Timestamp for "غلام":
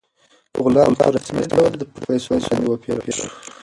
0.63-0.91